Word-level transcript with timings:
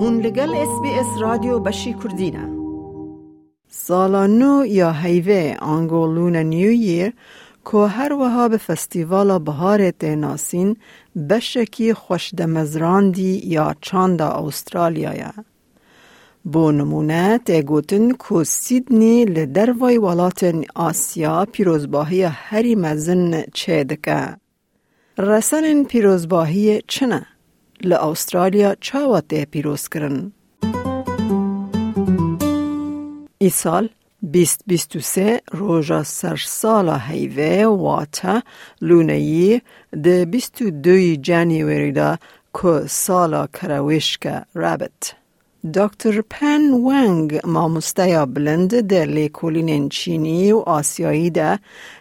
هون 0.00 0.20
لگل 0.20 0.54
اس 0.54 0.80
بی 0.82 0.88
اس 0.88 1.06
رادیو 1.20 1.58
بشی 1.58 1.94
کردینه 1.94 2.48
سالا 3.68 4.26
نو 4.26 4.66
یا 4.66 4.92
هیوه 4.92 5.56
آنگو 5.60 6.06
لون 6.06 6.36
نیو 6.36 6.72
یر 6.72 7.12
که 7.64 7.78
هر 7.78 8.12
وها 8.12 8.48
به 8.48 8.56
فستیوال 8.56 9.38
بهار 9.38 9.90
تیناسین 9.90 10.76
بشکی 11.30 11.94
خوش 11.94 12.34
دمزراندی 12.34 13.42
یا 13.44 13.74
چاندا 13.80 14.28
استرالیا 14.28 15.14
یا. 15.14 15.32
بو 16.44 16.72
نمونه 16.72 17.38
تگوتن 17.38 18.12
که 18.12 18.44
سیدنی 18.44 19.24
لدروای 19.24 19.98
ولات 19.98 20.54
آسیا 20.74 21.46
پیروزباهی 21.52 22.22
هری 22.22 22.74
مزن 22.74 23.42
چه 23.54 23.84
دکه. 23.84 24.36
رسن 25.18 25.84
پیروزباهی 25.84 26.82
چنه؟ 26.88 27.26
لە 27.88 27.96
ئوسترالیا 28.04 28.70
چاواتەیە 28.86 29.46
پیرۆزکردن. 29.52 30.32
ئیسال 33.40 33.88
2023 34.22 35.40
ڕۆژە 35.58 36.02
سەرساڵە 36.18 36.98
هەیڤێ 37.08 37.56
واتە 37.84 38.42
لوونەیی 38.80 39.60
دە 40.04 40.16
22 40.26 41.16
جانیوێریدا 41.26 42.18
که 42.56 42.72
سالا 42.86 43.48
کەراوێشکە 43.56 44.36
رابت. 44.54 45.14
دکتر 45.74 46.22
پن 46.30 46.62
وەنگ 46.86 47.30
مامۆستەیە 47.54 48.22
بلند 48.34 48.72
ده 48.90 49.04
لیکولین 49.04 49.88
چینی 49.88 50.52
و 50.52 50.58
آسیایی 50.58 51.30
ده 51.30 51.58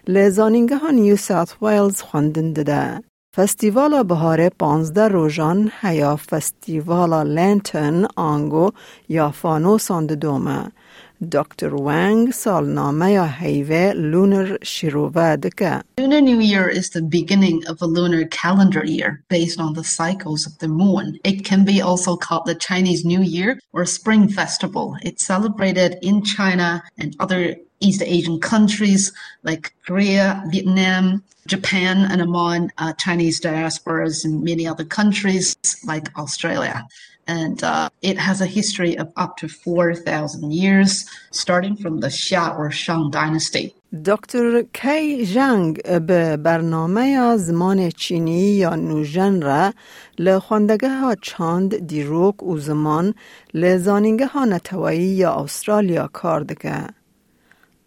لزانینگه 0.08 0.78
ها 0.78 0.89
نیو 0.91 1.16
ساوت 1.16 1.58
ویلز 1.62 2.02
خوندن 2.02 2.53
ده. 2.53 3.07
فستیوال 3.38 4.04
بهار 4.04 4.50
15 4.50 5.08
روژان 5.08 5.72
هیا 5.82 6.16
فستیوال 6.16 7.28
لنتن 7.28 8.06
آنگو 8.16 8.72
یا 9.09 9.31
فانوساند 9.31 10.14
دومه 10.14 10.72
Dr. 11.18 11.76
Wang 11.76 12.28
salnamaya 12.28 13.28
heive 13.28 13.96
lunar 13.96 14.60
deka. 14.60 15.82
Lunar 15.98 16.22
New 16.22 16.40
Year 16.40 16.70
is 16.70 16.92
the 16.92 17.02
beginning 17.02 17.66
of 17.66 17.82
a 17.82 17.88
lunar 17.88 18.26
calendar 18.28 18.86
year 18.86 19.24
based 19.28 19.59
on 19.59 19.74
the 19.74 19.84
cycles 19.84 20.46
of 20.46 20.56
the 20.59 20.68
moon. 20.68 21.18
It 21.24 21.44
can 21.44 21.66
be 21.66 21.82
also 21.82 22.18
called 22.18 22.46
the 22.46 22.54
Chinese 22.54 23.04
New 23.04 23.24
Year 23.24 23.59
or 23.74 23.84
Spring 23.86 24.30
Festival. 24.30 24.96
It's 25.02 25.26
celebrated 25.26 25.98
in 26.04 26.24
China 26.24 26.84
and 27.00 27.16
other 27.20 27.56
East 27.80 28.04
Asian 28.06 28.40
countries 28.40 29.12
like 29.42 29.74
Korea, 29.88 30.44
Vietnam, 30.52 31.24
Japan, 31.48 32.06
and 32.12 32.22
among 32.22 32.72
uh, 32.78 32.94
Chinese 32.94 33.42
diasporas 33.42 34.24
in 34.24 34.44
many 34.44 34.68
other 34.68 34.86
countries 34.86 35.56
like 35.84 36.16
Australia 36.16 36.88
and 37.27 37.62
uh, 37.62 37.89
it 38.03 38.19
has 38.19 38.41
a 38.41 38.47
history 38.47 38.97
of 38.98 39.12
up 39.17 39.37
to 39.39 39.48
4,000 39.48 40.53
years, 40.53 41.06
starting 41.31 41.77
from 41.77 42.01
the 42.01 42.09
Xia 42.09 42.59
or 42.59 42.70
Shang 42.70 43.11
dynasty. 43.11 43.75
دکتر 44.05 44.62
کی 44.73 45.27
جنگ 45.27 45.83
به 46.06 46.37
برنامه 46.37 47.37
زمان 47.37 47.91
چینی 47.91 48.41
یا 48.41 48.75
نوژن 48.75 49.42
را 49.42 49.73
لخوندگه 50.19 50.89
ها 50.89 51.15
چاند 51.15 51.87
دیروک 51.87 52.42
و 52.42 52.59
زمان 52.59 53.15
لزانینگه 53.55 54.27
ها 54.27 54.45
نتوایی 54.45 55.05
یا 55.05 55.34
استرالیا 55.34 56.06
کار 56.06 56.41
دکه. 56.41 56.87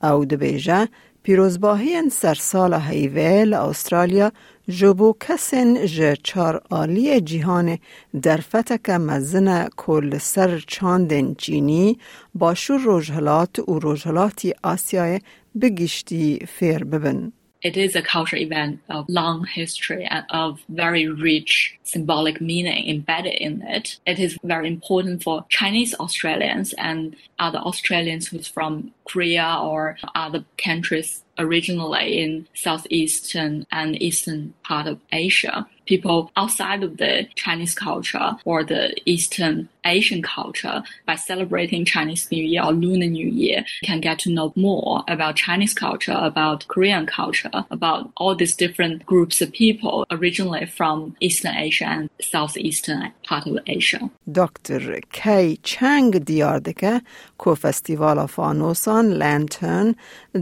او 0.04 0.26
دبیجه 0.26 0.88
پیروزباهین 1.31 2.09
سرسال 2.09 2.75
هیویل 2.75 3.55
استرالیا 3.55 4.33
جوبو 4.69 5.17
کسن 5.21 5.87
ج 5.87 6.15
چار 6.23 6.63
آلی 6.71 7.21
جیهان 7.21 7.79
در 8.23 8.37
فتک 8.37 8.91
مزن 8.91 9.69
کل 9.77 10.19
سر 10.19 10.65
چاندن 10.67 11.35
چینی 11.35 11.99
با 12.35 12.55
شور 12.55 12.81
روجهلات 12.81 13.59
و 13.59 13.79
روجهلاتی 13.79 14.55
آسیای 14.63 15.21
بگیشتی 15.61 16.39
فیر 16.49 16.85
ببند. 16.85 17.33
It 17.63 17.77
is 17.77 17.95
a 17.95 18.03
cultural 18.03 18.43
event 18.43 18.81
of 18.89 19.09
long 19.09 19.45
history 19.45 20.05
and 20.05 20.25
of 20.31 20.61
very 20.69 21.07
rich 21.09 21.79
symbolic 21.83 22.41
meaning 22.41 22.89
embedded 22.89 23.35
in 23.35 23.63
it. 23.63 23.99
It 24.07 24.19
is 24.19 24.39
very 24.43 24.69
important 24.69 25.23
for 25.23 25.45
Chinese 25.49 25.95
Australians 25.95 26.73
and 26.75 27.17
other 27.39 27.59
Australians 27.59 28.29
who's 28.29 28.49
from 28.49 28.93
Korea 29.05 29.59
or 29.61 29.99
other 30.15 30.45
countries 30.57 31.23
originally 31.39 32.19
in 32.23 32.47
southeastern 32.55 33.67
and 33.73 34.01
eastern 34.01 34.55
part 34.63 34.87
of 34.87 35.01
Asia. 35.13 35.67
People 35.91 36.31
outside 36.37 36.85
of 36.85 36.99
the 36.99 37.27
Chinese 37.35 37.75
culture 37.75 38.37
or 38.45 38.63
the 38.63 38.95
Eastern 39.07 39.69
Asian 39.85 40.23
culture 40.23 40.85
by 41.05 41.17
celebrating 41.17 41.85
Chinese 41.85 42.31
New 42.31 42.45
Year 42.45 42.63
or 42.63 42.73
Lunar 42.73 43.07
New 43.07 43.27
Year 43.27 43.65
can 43.83 44.01
get 44.01 44.21
to 44.21 44.31
know 44.31 44.53
more 44.55 45.03
about 45.09 45.35
Chinese 45.35 45.75
culture, 45.75 46.17
about 46.17 46.69
Korean 46.69 47.07
culture, 47.07 47.51
about 47.73 48.13
all 48.17 48.37
these 48.37 48.55
different 48.55 49.05
groups 49.05 49.41
of 49.41 49.51
people 49.51 50.07
originally 50.13 50.65
from 50.65 51.17
Eastern 51.19 51.57
Asia 51.57 51.87
and 51.87 52.09
Southeastern 52.21 53.13
part 53.30 53.48
of 53.48 53.58
Asia. 53.68 54.10
Dr. 54.32 55.02
Kay 55.12 55.58
Chang 55.64 56.12
دیاردکه 56.12 57.02
کو 57.38 57.56
فستیوال 57.56 58.26
فانوسان 58.26 59.10
لانترن 59.10 59.96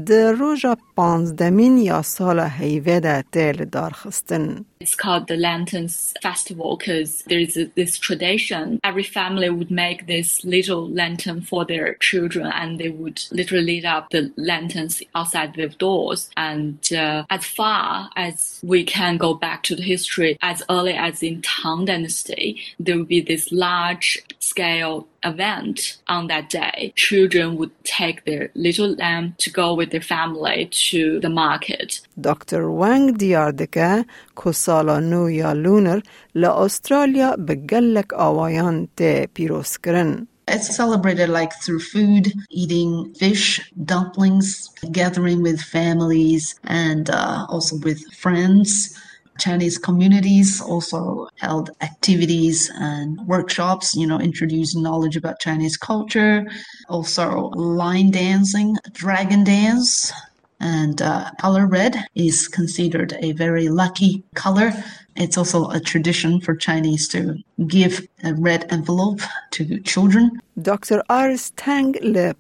در 0.06 0.32
روژا 0.32 0.78
پانزدمین 0.96 1.78
یا 1.78 2.02
سال 2.02 2.40
هیوه 2.40 3.00
در 3.00 3.24
تیل 3.32 3.66
دارخستن. 3.66 4.66
It's 4.82 4.96
called 4.96 5.28
the 5.28 5.38
Lanterns 5.38 6.14
Festival 6.22 6.76
because 6.76 7.24
there 7.30 7.40
is 7.40 7.56
a, 7.56 7.66
this 7.76 7.98
tradition. 7.98 8.82
Every 8.84 9.04
family 9.04 9.50
would 9.50 9.72
make 9.72 10.08
this 10.08 10.44
little 10.44 10.90
lantern 10.90 11.40
for 11.42 11.64
their 11.64 11.94
children 12.10 12.48
and 12.48 12.80
they 12.82 12.90
would 12.90 13.24
literally 13.32 13.74
light 13.82 13.86
up 13.86 14.10
the 14.10 14.32
lanterns 14.38 15.02
outside 15.16 15.56
their 15.56 15.70
doors. 15.70 16.30
And 16.38 16.80
uh, 16.94 17.26
as 17.30 17.46
far 17.46 18.10
as 18.16 18.60
we 18.64 18.84
can 18.84 19.18
go 19.18 19.34
back 19.34 19.64
to 19.64 19.76
the 19.76 19.84
history, 19.84 20.38
as 20.42 20.64
early 20.70 20.94
as 20.94 21.24
in 21.24 21.42
Tang 21.42 21.86
Dynasty, 21.86 22.62
there 22.80 22.98
would 22.98 23.08
be 23.08 23.22
this 23.22 23.52
large 23.52 24.08
scale 24.40 25.08
event 25.24 25.98
on 26.08 26.28
that 26.28 26.50
day. 26.50 26.94
Children 26.96 27.56
would 27.58 27.72
take 27.84 28.26
their 28.26 28.50
little 28.56 28.92
lamb 28.96 29.36
to 29.44 29.50
go 29.50 29.74
with 29.74 29.90
their 29.92 30.08
family 30.16 30.70
to 30.90 31.20
the 31.20 31.30
market. 31.30 32.02
Dr. 32.22 32.72
Wang 32.72 33.18
دیاردکه 33.18 34.06
که 34.44 34.52
سالا 34.52 35.00
نو 35.00 35.30
یا 35.30 35.54
لونر 35.54 36.02
لأسترالیا 36.36 37.36
بگلک 37.48 38.14
آوایان 38.14 38.88
ته 38.98 39.28
پیروز 39.34 39.78
کرن. 39.78 40.28
It's 40.48 40.76
celebrated 40.76 41.30
like 41.30 41.54
through 41.64 41.80
food, 41.80 42.34
eating 42.50 43.14
fish, 43.14 43.72
dumplings, 43.86 44.70
gathering 44.92 45.42
with 45.42 45.62
families, 45.62 46.56
and 46.66 47.10
uh, 47.10 47.46
also 47.48 47.78
with 47.78 48.02
friends. 48.14 49.00
Chinese 49.39 49.79
communities 49.79 50.61
also 50.61 51.29
held 51.37 51.71
activities 51.81 52.71
and 52.75 53.19
workshops, 53.27 53.95
you 53.95 54.07
know, 54.07 54.21
introducing 54.21 54.83
knowledge 54.83 55.17
about 55.17 55.41
Chinese 55.41 55.77
culture, 55.77 56.47
also 56.89 57.51
lion 57.55 58.11
dancing, 58.11 58.77
dragon 58.93 59.45
dance. 59.45 60.13
And 60.61 61.01
uh, 61.01 61.31
color 61.41 61.67
red 61.67 61.95
is 62.17 62.49
considered 62.49 63.17
a 63.21 63.31
very 63.33 63.69
lucky 63.69 64.25
color. 64.35 64.73
It's 65.15 65.39
also 65.39 65.71
a 65.71 65.81
tradition 65.81 66.41
for 66.41 66.57
Chinese 66.57 67.07
to 67.09 67.37
give 67.67 68.07
a 68.25 68.35
red 68.35 68.67
envelope 68.73 69.21
to 69.53 69.79
children. 69.81 70.41
Dr. 70.61 71.03
آرز 71.09 71.53
تنگ 71.57 71.97
le 72.03 72.35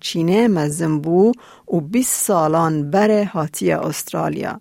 چینه 0.00 0.48
مزن 0.48 1.00
بو 1.00 1.32
u 1.72 1.80
bis 1.80 2.08
salan 2.08 2.90
bere 2.92 3.24
hatia 3.24 3.78
Australia. 3.78 4.60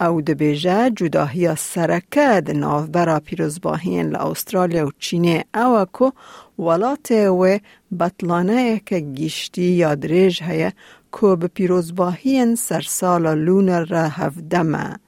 او 0.00 0.20
دبیجه 0.20 0.90
جداهی 0.90 1.56
سرکه 1.56 2.40
ده 2.40 2.52
ناوبرا 2.52 3.20
پیروزباهین 3.20 4.06
لأسترالیا 4.10 4.86
و 4.86 4.90
چینه 4.98 5.44
او 5.54 5.84
که 5.98 6.12
ولات 6.62 7.10
و 7.10 7.58
بطلانه 8.00 8.80
که 8.86 9.00
گیشتی 9.00 9.62
یا 9.62 9.94
دریج 9.94 10.42
هیه 10.42 10.72
به 11.22 11.48
پیروزباهین 11.48 12.54
سرسال 12.54 13.34
لونر 13.34 13.84
را 13.84 14.02
هفدمه. 14.08 14.98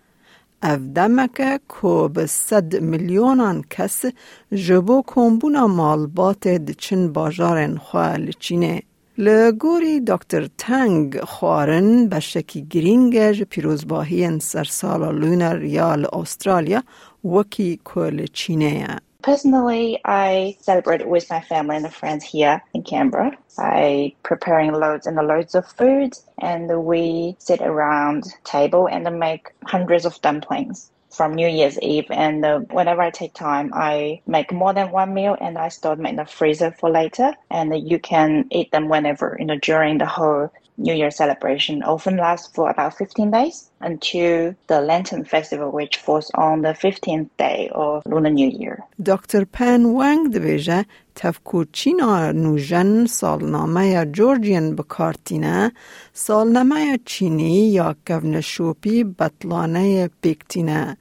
افدمه 0.62 1.28
که 1.36 1.60
که 1.68 2.08
به 2.14 2.26
صد 2.26 2.76
میلیونان 2.76 3.64
کس 3.70 4.04
جبو 4.52 5.02
کمبونا 5.06 5.66
مالبات 5.66 6.48
دچن 6.48 7.12
باجارن 7.12 7.76
خواه 7.76 8.16
لچینه. 8.16 8.82
لگوری 9.19 9.99
دکتر 9.99 10.47
تنگ 10.57 11.19
خوارن 11.21 12.09
بشکی 12.09 12.61
گرینگج 12.65 13.43
پیروزباهی 13.43 14.39
سرسال 14.39 15.15
لونر 15.15 15.63
یا 15.63 15.95
استرالیا 16.13 16.83
وکی 17.25 17.81
کل 17.85 18.25
چینه 18.25 18.97
Personally, 19.23 19.99
I 20.05 20.55
celebrate 20.61 21.01
it 21.01 21.09
with 21.09 21.29
my 21.31 21.41
family 21.41 21.77
and 21.77 21.91
friends 21.91 22.23
here 22.23 22.61
in 22.75 22.83
Canberra 22.83 23.35
by 23.57 24.13
preparing 24.21 24.71
loads 24.73 25.07
and 25.07 25.15
loads 25.15 25.55
of 25.55 25.65
food, 25.65 26.11
and 26.39 26.85
we 26.85 27.35
sit 27.39 27.61
around 27.61 28.25
table 28.43 28.87
and 28.87 29.03
make 29.19 29.49
hundreds 29.65 30.05
of 30.05 30.21
dumplings. 30.21 30.91
from 31.10 31.34
New 31.34 31.48
Year's 31.48 31.78
Eve. 31.80 32.06
And 32.10 32.44
uh, 32.44 32.60
whenever 32.70 33.02
I 33.02 33.10
take 33.10 33.34
time, 33.34 33.72
I 33.74 34.20
make 34.26 34.52
more 34.52 34.72
than 34.72 34.90
one 34.90 35.14
meal 35.14 35.36
and 35.40 35.58
I 35.58 35.68
store 35.68 35.96
them 35.96 36.06
in 36.06 36.16
the 36.16 36.24
freezer 36.24 36.70
for 36.72 36.90
later. 36.90 37.34
And 37.50 37.88
you 37.88 37.98
can 37.98 38.46
eat 38.50 38.72
them 38.72 38.88
whenever, 38.88 39.36
you 39.38 39.46
know, 39.46 39.58
during 39.58 39.98
the 39.98 40.06
whole 40.06 40.52
New 40.79 40.93
Year 40.93 41.11
celebration 41.11 41.83
often 41.83 42.17
lasts 42.17 42.53
for 42.53 42.69
about 42.69 42.97
15 42.97 43.31
days 43.31 43.69
until 43.79 44.55
the 44.67 44.81
Lantern 44.81 45.23
Festival, 45.23 45.71
which 45.71 45.97
falls 45.97 46.29
on 46.35 46.63
the 46.63 46.73
15th 46.73 47.29
day 47.37 47.69
of 47.73 48.03
Lunar 48.05 48.29
New 48.29 48.49
Year. 48.49 48.83
Dr. 49.01 49.45
Pan 49.45 49.93
Wang 49.93 50.29
دبیجه 50.29 50.85
تفکو 51.15 51.63
چینا 51.71 52.31
نوژن 52.31 53.05
سالنامه 53.05 54.05
جورجین 54.05 54.75
بکارتینه 54.75 55.71
سالنامه 56.13 56.99
چینی 57.05 57.71
یا 57.71 57.95
کونشوپی 58.07 59.03
بطلانه 59.03 60.09
پیکتینه 60.21 60.97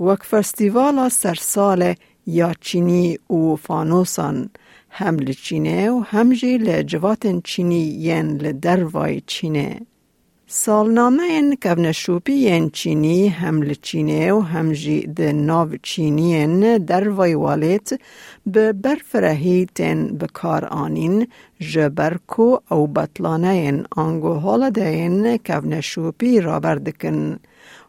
وک 0.00 0.22
فستیوالا 0.22 1.08
سرسال 1.08 1.94
یا 2.26 2.54
چینی 2.60 3.18
و 3.30 3.56
فانوسان 3.56 4.50
هم 4.89 5.15
لچینه 5.19 5.91
و 5.91 5.99
هم 5.99 6.33
جی 6.33 6.57
لجوات 6.57 7.43
چینی 7.43 7.83
ین 8.07 8.27
لدروای 8.37 9.21
چینه. 9.27 9.79
سالنامه 10.47 11.23
این 11.23 11.55
کونشوپی 11.63 12.33
ین 12.33 12.69
چینی 12.69 13.27
هم 13.27 13.61
لچینه 13.61 14.33
و 14.33 14.39
هم 14.39 14.71
جی 14.71 15.01
ده 15.01 15.31
ناو 15.31 15.69
چینی 15.83 16.29
ین 16.31 16.77
دروای 16.77 17.33
والت 17.33 17.99
به 18.45 18.73
برفرهی 18.73 19.67
تن 19.75 20.17
بکار 20.17 20.65
آنین 20.65 21.27
جبرکو 21.59 22.57
او 22.71 22.87
بطلانه 22.87 23.55
ین 23.57 23.85
آنگو 23.91 24.33
حال 24.33 24.69
ده 24.69 24.97
ین 24.97 25.37
کونشوپی 25.37 26.41
را 26.41 26.59
بردکن. 26.59 27.39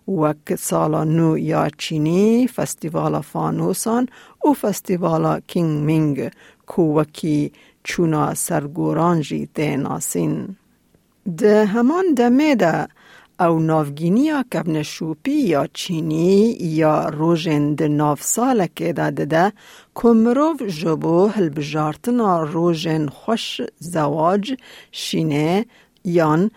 وک 0.08 0.54
سالا 0.54 1.04
نو 1.04 1.38
یا 1.38 1.68
چینی 1.78 2.46
فستیوالا 2.46 3.20
فانوسان 3.20 4.08
و 4.44 4.52
فستیوالا 4.52 5.40
کینگ 5.40 5.84
مینگ 5.84 6.30
کووکی 6.70 7.52
چونا 7.84 8.34
سرگورانجی 8.34 9.48
ناسین. 9.56 10.56
ده 11.38 11.66
همان 11.66 12.04
دمه 12.16 12.54
ده 12.54 12.88
او 13.40 13.58
نافگینی 13.58 14.30
کبن 14.52 14.82
شوپی 14.82 15.32
یا 15.32 15.66
چینی 15.66 16.56
یا 16.60 17.08
روژن 17.08 17.74
ده 17.74 17.88
ناف 17.88 18.22
ساله 18.22 18.68
که 18.76 18.92
داده 18.92 19.24
ده 19.24 19.52
کمروف 19.94 20.62
جبو 20.62 21.26
هلبجارتنا 21.26 22.42
روژن 22.42 23.06
خوش 23.08 23.60
زواج 23.78 24.54
شینه 24.92 25.66
یان 26.04 26.50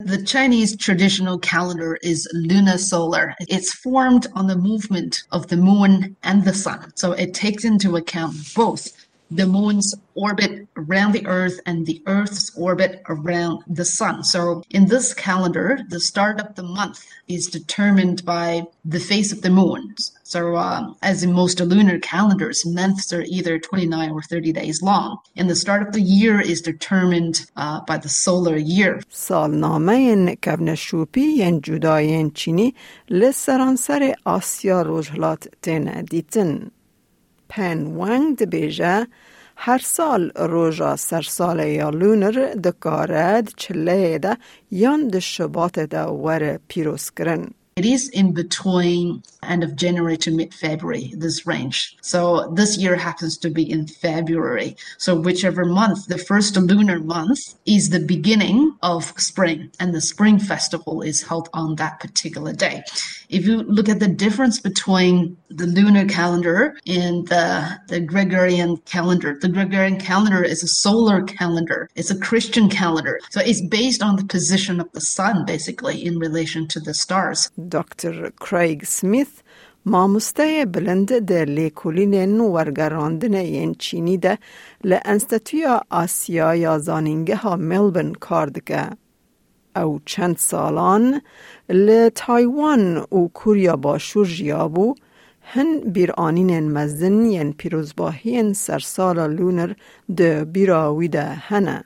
The 0.00 0.24
Chinese 0.24 0.76
traditional 0.76 1.38
calendar 1.38 1.96
is 2.02 2.28
lunar 2.34 2.76
solar. 2.76 3.36
It's 3.42 3.72
formed 3.72 4.26
on 4.34 4.48
the 4.48 4.56
movement 4.56 5.22
of 5.30 5.46
the 5.46 5.56
moon 5.56 6.16
and 6.24 6.44
the 6.44 6.52
sun. 6.52 6.92
So 6.96 7.12
it 7.12 7.34
takes 7.34 7.64
into 7.64 7.94
account 7.94 8.34
both 8.56 9.05
the 9.31 9.47
moon's 9.47 9.95
orbit 10.13 10.67
around 10.75 11.13
the 11.13 11.25
earth 11.25 11.59
and 11.65 11.85
the 11.85 12.03
earth's 12.05 12.51
orbit 12.57 13.01
around 13.07 13.63
the 13.65 13.85
sun. 13.85 14.23
So 14.25 14.61
in 14.69 14.87
this 14.87 15.13
calendar, 15.13 15.79
the 15.87 16.01
start 16.01 16.41
of 16.41 16.55
the 16.55 16.63
month 16.63 17.05
is 17.29 17.47
determined 17.47 18.25
by 18.25 18.63
the 18.83 18.99
phase 18.99 19.31
of 19.31 19.41
the 19.41 19.49
moon. 19.49 19.95
So 20.23 20.55
uh, 20.55 20.93
as 21.01 21.23
in 21.23 21.31
most 21.31 21.59
lunar 21.61 21.99
calendars, 21.99 22.65
months 22.65 23.13
are 23.13 23.23
either 23.23 23.57
29 23.57 24.11
or 24.11 24.21
30 24.21 24.51
days 24.51 24.81
long. 24.81 25.19
And 25.37 25.49
the 25.49 25.55
start 25.55 25.81
of 25.81 25.93
the 25.93 26.01
year 26.01 26.41
is 26.41 26.61
determined 26.61 27.45
uh, 27.55 27.81
by 27.87 27.97
the 27.97 28.09
solar 28.09 28.57
year. 28.57 29.01
سالنامه 29.09 30.35
کونشوپی 30.43 31.21
ین 31.21 31.61
جداین 31.61 32.31
چینی 32.31 32.73
لسرانسر 33.09 34.13
آسیا 34.25 34.81
روجهلات 34.81 35.47
تن 35.61 36.05
دیتن. 36.05 36.71
پن 37.56 37.86
وانگ 37.86 38.36
دبیجه 38.36 39.06
هر 39.56 39.78
سال 39.78 40.32
روژا 40.36 40.96
سرسال 40.96 41.58
یا 41.58 41.90
لونر 41.90 42.54
دکارد 42.64 43.52
چله 43.56 44.18
ده 44.18 44.36
یان 44.70 45.08
دشبات 45.08 45.78
ده 45.78 46.02
ور 46.02 46.58
پیروز 46.68 47.10
کرن. 47.10 47.50
It 47.76 47.84
is 47.84 48.08
in 48.08 48.32
between 48.32 49.22
end 49.42 49.62
of 49.62 49.76
January 49.76 50.16
to 50.18 50.30
mid 50.30 50.54
February, 50.54 51.12
this 51.14 51.46
range. 51.46 51.94
So 52.00 52.50
this 52.54 52.78
year 52.78 52.96
happens 52.96 53.36
to 53.36 53.50
be 53.50 53.70
in 53.70 53.86
February. 53.86 54.76
So 54.96 55.14
whichever 55.14 55.66
month, 55.66 56.06
the 56.06 56.16
first 56.16 56.56
lunar 56.56 56.98
month 57.00 57.54
is 57.66 57.90
the 57.90 58.00
beginning 58.00 58.74
of 58.82 59.12
spring 59.20 59.70
and 59.78 59.94
the 59.94 60.00
spring 60.00 60.38
festival 60.38 61.02
is 61.02 61.22
held 61.22 61.50
on 61.52 61.76
that 61.76 62.00
particular 62.00 62.54
day. 62.54 62.82
If 63.28 63.46
you 63.46 63.62
look 63.64 63.88
at 63.88 64.00
the 64.00 64.08
difference 64.08 64.60
between 64.60 65.36
the 65.50 65.66
lunar 65.66 66.06
calendar 66.06 66.78
and 66.86 67.26
the, 67.28 67.78
the 67.88 68.00
Gregorian 68.00 68.76
calendar, 68.78 69.36
the 69.40 69.48
Gregorian 69.48 69.98
calendar 69.98 70.42
is 70.42 70.62
a 70.62 70.68
solar 70.68 71.22
calendar. 71.22 71.90
It's 71.94 72.10
a 72.10 72.18
Christian 72.18 72.68
calendar. 72.68 73.20
So 73.30 73.40
it's 73.40 73.60
based 73.60 74.02
on 74.02 74.16
the 74.16 74.24
position 74.24 74.80
of 74.80 74.90
the 74.92 75.00
sun, 75.00 75.44
basically, 75.44 76.04
in 76.04 76.18
relation 76.18 76.68
to 76.68 76.80
the 76.80 76.94
stars. 76.94 77.50
دکتر 77.72 78.30
کریگ 78.40 78.82
سمیث 78.84 79.32
ماموسته 79.86 80.66
بلند 80.66 81.18
در 81.18 81.44
لیکولین 81.44 82.40
و 82.40 82.52
وەرگەڕاندنە 82.56 83.42
یەن 83.56 83.74
چینی 83.78 84.18
ده 84.18 84.38
لانستتویا 84.84 85.82
آسیا 85.90 86.54
یا 86.54 86.78
زانینگه 86.78 87.36
ها 87.36 87.56
ملبن 87.56 88.12
کاردگه. 88.12 88.90
او 89.76 90.00
چند 90.04 90.36
سالان 90.36 91.22
لتایوان 91.68 92.96
و 92.96 93.28
کوریا 93.28 93.76
باشور 93.76 94.26
جیابو 94.26 94.94
هن 95.52 95.80
بیرانین 95.80 95.92
بیرانینێن 95.92 96.66
مەزن 96.76 97.18
یەن 97.36 97.50
پیرۆزباهیەن 97.58 98.48
سەرساڵە 98.64 99.26
لونر 99.36 99.70
بیراوی 100.52 101.08
ده 101.08 101.24
هنه. 101.48 101.84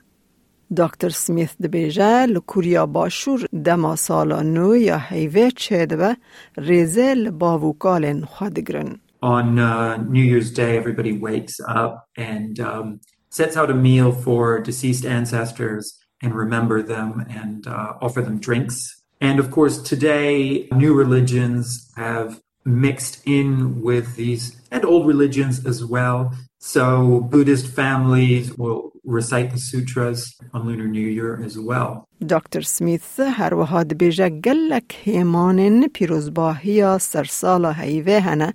دکتر 0.76 1.08
سمیث 1.08 1.56
دبیجه 1.62 2.26
لکوریا 2.26 2.86
باشور 2.86 3.46
دما 3.64 3.96
سالا 3.96 4.42
نو 4.42 4.76
یا 4.76 4.98
حیوه 4.98 5.50
چه 5.50 5.86
دبه 5.86 6.16
ریزه 6.58 7.14
لباوکالن 7.14 8.24
خادگرن. 8.24 9.00
On 9.22 9.58
uh, 9.58 9.96
New 9.96 10.22
Year's 10.22 10.50
Day, 10.52 10.76
everybody 10.76 11.12
wakes 11.12 11.58
up 11.66 12.06
and 12.16 12.60
um, 12.60 13.00
sets 13.30 13.56
out 13.56 13.70
a 13.70 13.74
meal 13.74 14.12
for 14.12 14.60
deceased 14.60 15.04
ancestors 15.04 15.98
and 16.22 16.34
remember 16.34 16.82
them 16.82 17.26
and 17.28 17.66
uh, 17.66 17.94
offer 18.00 18.20
them 18.22 18.38
drinks. 18.38 18.76
And 19.20 19.40
of 19.40 19.50
course, 19.50 19.76
today, 19.82 20.68
new 20.72 20.94
religions 20.94 21.90
have 21.96 22.40
mixed 22.64 23.22
in 23.26 23.80
with 23.82 24.16
these 24.16 24.60
and 24.70 24.84
old 24.84 25.06
religions 25.06 25.64
as 25.64 25.84
well. 25.84 26.32
So 26.58 27.20
Buddhist 27.20 27.66
families 27.68 28.56
will 28.58 28.89
recite 29.18 29.50
the 29.54 29.58
sutras 29.68 30.20
on 30.54 30.60
Lunar 30.66 30.88
New 30.88 31.08
Year 31.18 31.32
as 31.46 31.54
well. 31.58 32.06
دکتر 32.28 32.60
سمیث 32.60 33.20
هر 33.20 33.54
وها 33.54 33.82
دبیجه 33.82 34.28
گلک 34.28 34.96
هیمانن 35.04 35.88
پیروزباهی 35.88 36.98
سرسال 36.98 37.64
هیوه 37.64 38.20
هنه 38.20 38.54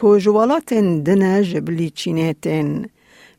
که 0.00 0.18
جوالات 0.18 0.74
دنه 0.74 1.44
جبلی 1.44 1.90
چینیتن 1.90 2.86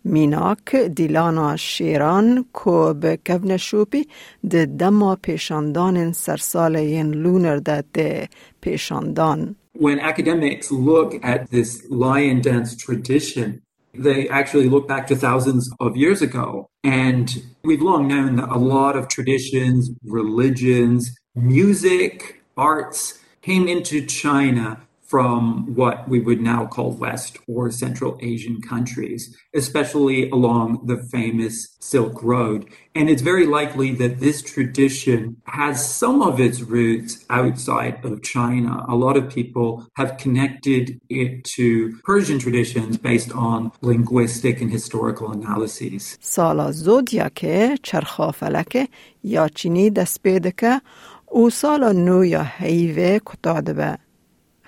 میناک 0.03 0.75
دیلانا 0.75 1.55
شیران 1.55 2.45
که 2.53 2.93
به 3.01 3.19
کون 3.27 3.57
شوپی 3.57 4.07
ده 4.49 4.65
دما 4.65 5.15
پیشاندان 5.15 6.11
سرسال 6.11 6.75
ین 6.75 7.11
لونر 7.13 7.57
ده 7.57 8.29
پیشاندان. 8.61 9.55
When 9.77 9.99
academics 9.99 10.71
look 10.71 11.11
at 11.23 11.51
this 11.51 11.69
lion 11.89 12.41
dance 12.41 12.75
tradition, 12.75 13.61
they 13.94 14.28
actually 14.28 14.68
look 14.68 14.88
back 14.88 15.06
to 15.08 15.16
thousands 15.16 15.70
of 15.80 15.96
years 15.96 16.22
ago. 16.22 16.68
And 16.82 17.42
we've 17.62 17.82
long 17.82 18.08
known 18.08 18.36
that 18.36 18.48
a 18.48 18.58
lot 18.58 18.96
of 18.96 19.08
traditions, 19.08 19.90
religions, 20.04 21.14
music, 21.34 22.42
arts 22.56 23.18
came 23.42 23.68
into 23.68 24.04
China 24.06 24.83
from 25.09 25.73
what 25.73 26.07
we 26.07 26.19
would 26.19 26.39
now 26.39 26.67
call 26.67 26.91
West 26.91 27.33
or 27.47 27.71
Central 27.71 28.11
Asian 28.21 28.61
countries, 28.61 29.35
especially 29.55 30.29
along 30.29 30.85
the 30.85 30.97
famous 31.15 31.55
Silk 31.79 32.21
Road. 32.21 32.69
And 32.93 33.09
it's 33.09 33.23
very 33.23 33.47
likely 33.47 33.89
that 34.01 34.19
this 34.19 34.43
tradition 34.43 35.21
has 35.45 35.75
some 36.01 36.21
of 36.21 36.39
its 36.39 36.61
roots 36.61 37.25
outside 37.39 37.95
of 38.05 38.21
China. 38.21 38.85
A 38.87 38.95
lot 38.95 39.17
of 39.17 39.33
people 39.37 39.87
have 39.95 40.17
connected 40.17 41.01
it 41.09 41.43
to 41.55 41.97
Persian 42.03 42.37
traditions 42.37 42.93
based 42.97 43.31
on 43.31 43.71
linguistic 43.81 44.61
and 44.61 44.71
historical 44.71 45.31
analyses. 45.31 46.17
سالا 46.21 46.71
زودیاکه 46.71 47.77
چرخافلکه 47.83 48.87
یا 49.23 49.47
چینی 49.47 49.89
دست 49.89 50.23
پیدکه 50.23 50.81
او 51.25 51.49
سالا 51.49 51.91
نو 51.91 52.25
یا 52.25 52.43
حیوه 52.43 53.19
کتادبه 53.25 53.97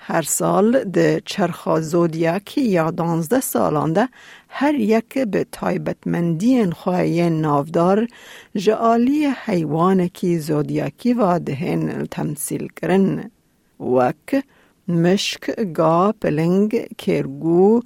هر 0.09 0.21
سال 0.21 0.83
ده 0.83 1.21
چرخا 1.25 1.81
زودیاکی 1.81 2.61
یا 2.61 2.91
دانزده 2.91 3.39
سالانده 3.39 4.09
هر 4.49 4.75
یک 4.75 5.17
به 5.17 5.45
تایبتمندی 5.51 6.71
خواهی 6.71 7.29
نافدار 7.29 8.07
جعالی 8.55 9.27
حیوان 9.45 10.07
کی 10.07 10.39
زودیاکی 10.39 11.13
و 11.13 11.39
دهن 11.39 12.05
تمثیل 12.11 12.67
کرن. 12.81 13.31
وک 13.79 14.43
مشک 14.87 15.73
گا 15.73 16.11
پلنگ 16.21 16.87
کرگو 16.97 17.81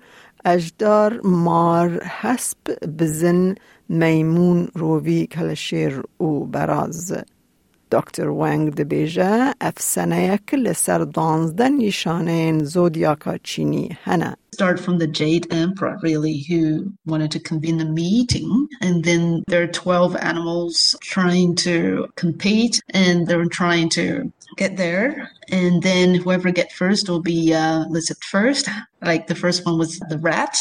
اجدار 0.46 1.22
مار 1.24 2.04
حسب 2.04 2.58
بزن 3.00 3.56
میمون 3.90 4.68
روی 4.76 5.26
کلشیر 5.26 6.04
او 6.18 6.46
براز. 6.46 7.14
دکتر 7.93 8.29
وانگ 8.29 8.75
دبیجه 8.75 9.55
افسانه 9.61 10.25
یک 10.35 10.55
لسر 10.55 10.99
دانزده 10.99 11.69
نشانه 11.69 12.65
زودیاکا 12.65 13.39
چینی 13.39 13.97
هنه 14.05 14.37
start 14.57 14.81
from 14.81 14.97
the 14.97 15.07
Jade 15.07 15.47
Emperor, 15.53 15.99
really, 16.03 16.39
who 16.49 16.91
wanted 17.05 17.31
to 17.33 17.41
convene 17.51 17.79
a 17.79 17.85
meeting. 17.85 18.51
And 18.81 19.05
then 19.05 19.45
there 19.49 19.63
are 19.63 19.67
12 19.67 20.17
animals 20.17 20.97
trying 21.03 21.57
to 21.57 22.09
compete 22.17 22.81
and 22.95 23.27
they're 23.27 23.45
trying 23.45 23.91
to 23.91 24.33
get 24.57 24.79
there. 24.79 25.31
And 25.51 25.83
then 25.83 26.15
whoever 26.15 26.51
get 26.53 26.73
first 26.73 27.07
will 27.11 27.21
be 27.21 27.53
uh, 27.53 27.85
listed 27.91 28.17
first. 28.25 28.67
Like 29.03 29.27
the 29.27 29.35
first 29.35 29.67
one 29.67 29.77
was 29.77 29.99
the 30.09 30.19
rat, 30.19 30.57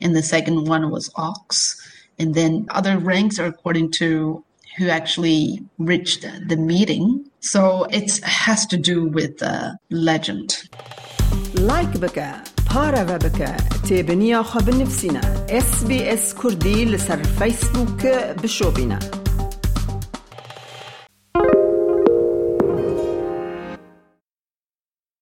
and 0.00 0.14
the 0.14 0.22
second 0.22 0.68
one 0.68 0.88
was 0.90 1.10
ox. 1.16 1.76
And 2.20 2.34
then 2.36 2.66
other 2.70 2.98
ranks 2.98 3.40
are 3.40 3.46
according 3.46 3.90
to 4.02 4.43
who 4.76 4.88
actually 4.88 5.62
reached 5.78 6.22
the 6.50 6.56
meeting. 6.56 7.04
So 7.40 7.84
it 7.84 8.18
has 8.24 8.66
to 8.66 8.76
do 8.76 9.06
with 9.06 9.38
the 9.38 9.76
legend. 9.90 10.48
Like 11.54 11.94
بك 12.00 12.18
پارە 12.70 13.02
بکە 13.24 13.52
تێبنییا 13.86 14.40
خە 14.50 14.60
بنفسینە 14.66 15.24
SسBS 15.66 16.24
کوردی 16.40 16.78
لەسەر 16.92 17.20
فیسبوok 17.38 18.02
بشۆبینە. 18.42 19.23